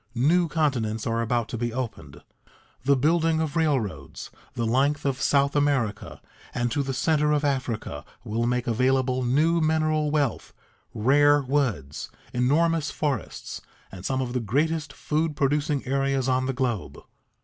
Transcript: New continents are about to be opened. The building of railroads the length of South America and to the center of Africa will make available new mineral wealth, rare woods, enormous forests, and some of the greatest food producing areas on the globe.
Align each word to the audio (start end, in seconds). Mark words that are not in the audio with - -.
New 0.15 0.47
continents 0.47 1.05
are 1.05 1.21
about 1.21 1.47
to 1.47 1.59
be 1.59 1.71
opened. 1.71 2.23
The 2.85 2.95
building 2.95 3.39
of 3.39 3.55
railroads 3.55 4.31
the 4.55 4.65
length 4.65 5.05
of 5.05 5.21
South 5.21 5.55
America 5.55 6.23
and 6.55 6.71
to 6.71 6.81
the 6.81 6.91
center 6.95 7.31
of 7.31 7.45
Africa 7.45 8.03
will 8.23 8.47
make 8.47 8.65
available 8.65 9.21
new 9.23 9.61
mineral 9.61 10.09
wealth, 10.09 10.53
rare 10.95 11.43
woods, 11.43 12.09
enormous 12.33 12.89
forests, 12.89 13.61
and 13.91 14.03
some 14.03 14.23
of 14.23 14.33
the 14.33 14.39
greatest 14.39 14.91
food 14.91 15.35
producing 15.35 15.85
areas 15.85 16.27
on 16.27 16.47
the 16.47 16.53
globe. 16.53 16.97